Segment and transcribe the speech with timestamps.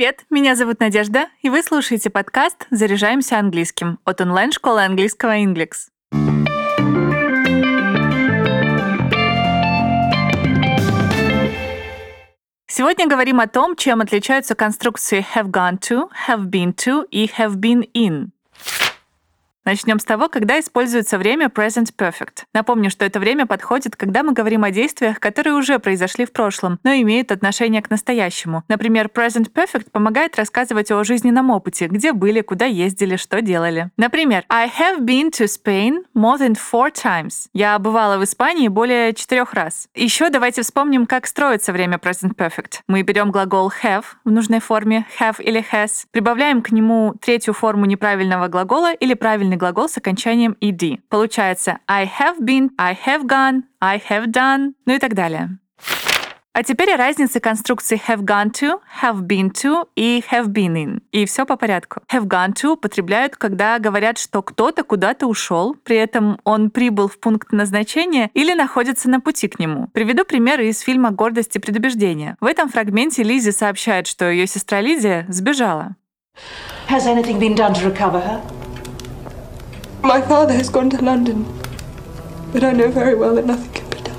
[0.00, 5.90] Привет, меня зовут Надежда, и вы слушаете подкаст «Заряжаемся английским» от онлайн-школы английского Inglix.
[12.66, 17.56] Сегодня говорим о том, чем отличаются конструкции have gone to, have been to и have
[17.56, 18.30] been in.
[19.64, 22.44] Начнем с того, когда используется время present perfect.
[22.54, 26.78] Напомню, что это время подходит, когда мы говорим о действиях, которые уже произошли в прошлом,
[26.82, 28.64] но имеют отношение к настоящему.
[28.68, 33.90] Например, present perfect помогает рассказывать о жизненном опыте, где были, куда ездили, что делали.
[33.98, 37.48] Например, I have been to Spain more than four times.
[37.52, 39.88] Я бывала в Испании более четырех раз.
[39.94, 42.80] Еще давайте вспомним, как строится время present perfect.
[42.88, 47.84] Мы берем глагол have в нужной форме, have или has, прибавляем к нему третью форму
[47.84, 51.00] неправильного глагола или правильный правильный глагол с окончанием ed.
[51.08, 55.58] Получается I have been, I have gone, I have done, ну и так далее.
[56.52, 61.00] А теперь о разнице конструкций have gone to, have been to и have been in.
[61.12, 62.02] И все по порядку.
[62.12, 67.18] Have gone to употребляют, когда говорят, что кто-то куда-то ушел, при этом он прибыл в
[67.20, 69.88] пункт назначения или находится на пути к нему.
[69.92, 72.36] Приведу примеры из фильма «Гордость и предубеждение».
[72.40, 75.94] В этом фрагменте Лизи сообщает, что ее сестра Лидия сбежала.
[76.88, 78.59] Has anything been done to recover her?
[80.02, 81.44] My father has gone to London,
[82.54, 84.16] but I know very well that nothing can be done.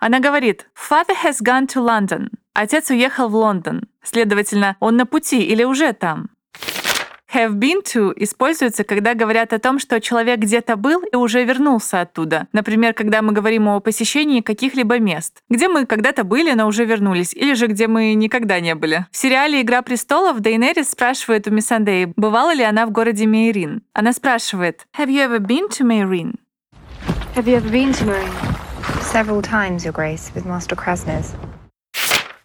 [0.00, 2.30] Она говорит, father has gone to London.
[2.54, 3.82] Отец уехал в Лондон.
[4.02, 6.30] Следовательно, он на пути или уже там.
[7.34, 12.02] Have been to используется, когда говорят о том, что человек где-то был и уже вернулся
[12.02, 12.46] оттуда.
[12.52, 17.34] Например, когда мы говорим о посещении каких-либо мест, где мы когда-то были, но уже вернулись,
[17.34, 19.06] или же где мы никогда не были.
[19.10, 23.82] В сериале «Игра престолов» Дейнерис спрашивает у Миссандеи, бывала ли она в городе Мейрин.
[23.92, 26.36] Она спрашивает, Have you ever been to Meirin?
[27.34, 28.56] Have you ever been to Meirin?
[29.02, 31.34] Several times, Your Grace, with Master Krasnes.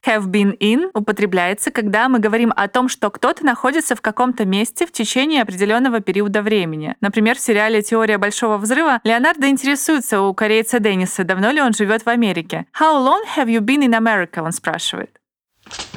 [0.05, 4.87] Have been in употребляется, когда мы говорим о том, что кто-то находится в каком-то месте
[4.87, 6.95] в течение определенного периода времени.
[7.01, 12.03] Например, в сериале «Теория большого взрыва» Леонардо интересуется у корейца Денниса, давно ли он живет
[12.03, 12.65] в Америке.
[12.79, 14.41] How long have you been in America?
[14.41, 15.11] Он спрашивает.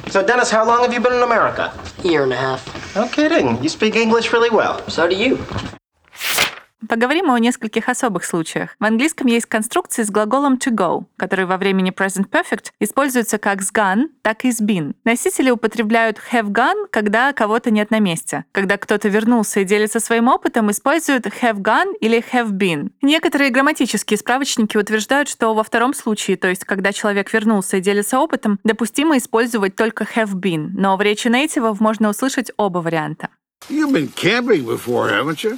[0.07, 1.73] So, Dennis, how long have you been in America?
[2.03, 2.61] Year and a half.
[2.95, 3.57] No kidding.
[3.63, 4.87] You speak English really well.
[4.87, 5.39] So do you.
[6.87, 8.75] Поговорим о нескольких особых случаях.
[8.79, 13.61] В английском есть конструкции с глаголом to go, который во времени present perfect используется как
[13.61, 14.93] с gone, так и с been.
[15.03, 18.45] Носители употребляют have gone, когда кого-то нет на месте.
[18.51, 22.91] Когда кто-то вернулся и делится своим опытом, используют have gone или have been.
[23.01, 28.19] Некоторые грамматические справочники утверждают, что во втором случае, то есть когда человек вернулся и делится
[28.19, 33.29] опытом, допустимо использовать только have been, но в речи нейтивов можно услышать оба варианта.
[33.69, 35.57] You've been camping before, haven't you?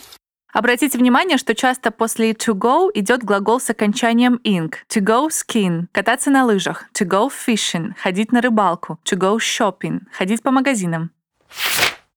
[0.57, 4.73] Обратите внимание, что часто после to go идет глагол с окончанием ing.
[4.89, 6.85] To go skin– кататься на лыжах.
[6.95, 8.97] To go fishing– ходить на рыбалку.
[9.05, 11.11] To go shopping– ходить по магазинам.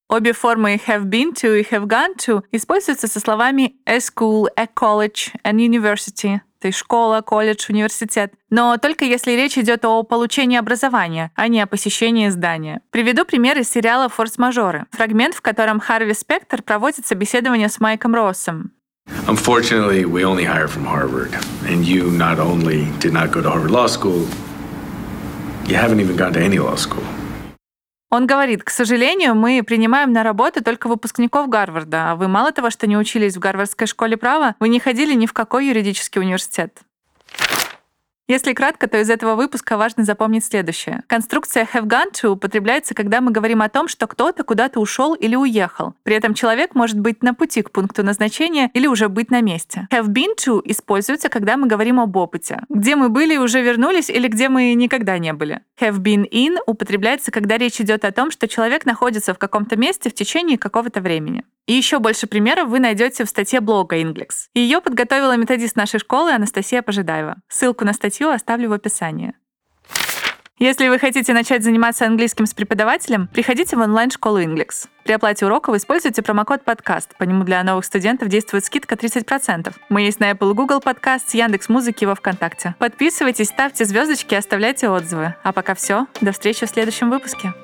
[0.09, 4.65] Обе формы have been to и have gone to используются со словами a school, a
[4.65, 8.33] college, an university, то есть школа, колледж, университет.
[8.49, 12.81] Но только если речь идет о получении образования, а не о посещении здания.
[12.91, 14.85] Приведу пример из сериала «Форс-мажоры».
[14.91, 18.71] Фрагмент, в котором Харви Спектр проводит собеседование с Майком Россом.
[19.27, 21.33] Unfortunately, we only hire from Harvard.
[21.67, 24.27] And you not only did not go to Harvard Law School,
[25.65, 27.03] you haven't even gone to any law school.
[28.13, 32.69] Он говорит, к сожалению, мы принимаем на работу только выпускников Гарварда, а вы мало того,
[32.69, 36.81] что не учились в Гарвардской школе права, вы не ходили ни в какой юридический университет.
[38.31, 41.03] Если кратко, то из этого выпуска важно запомнить следующее.
[41.07, 45.35] Конструкция have gone to употребляется, когда мы говорим о том, что кто-то куда-то ушел или
[45.35, 45.95] уехал.
[46.03, 49.89] При этом человек может быть на пути к пункту назначения или уже быть на месте.
[49.91, 52.61] Have been to используется, когда мы говорим об опыте.
[52.69, 55.59] Где мы были уже вернулись или где мы никогда не были.
[55.81, 60.09] Have been in употребляется, когда речь идет о том, что человек находится в каком-то месте
[60.09, 61.43] в течение какого-то времени.
[61.67, 64.47] И еще больше примеров вы найдете в статье блога Inglix.
[64.53, 67.37] Ее подготовила методист нашей школы Анастасия Пожидаева.
[67.47, 69.33] Ссылку на статью оставлю в описании.
[70.61, 74.87] Если вы хотите начать заниматься английским с преподавателем, приходите в онлайн-школу Inglix.
[75.03, 77.17] При оплате уроков используйте промокод подкаст.
[77.17, 79.73] По нему для новых студентов действует скидка 30%.
[79.89, 82.75] Мы есть на Apple Google Podcast, Яндекс Музыки во Вконтакте.
[82.77, 85.33] Подписывайтесь, ставьте звездочки оставляйте отзывы.
[85.41, 86.05] А пока все.
[86.21, 87.55] До встречи в следующем выпуске.